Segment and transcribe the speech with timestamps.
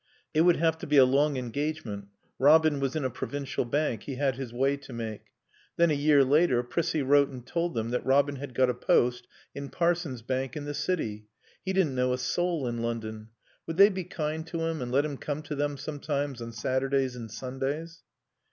[0.33, 2.07] It would have to be a long engagement.
[2.39, 5.25] Robin was in a provincial bank, he had his way to make.
[5.77, 9.27] Then, a year later, Prissy wrote and told them that Robin had got a post
[9.53, 11.27] in Parson's Bank in the City.
[11.63, 13.29] He didn't know a soul in London.
[13.67, 17.15] Would they be kind to him and let him come to them sometimes, on Saturdays
[17.15, 18.01] and Sundays?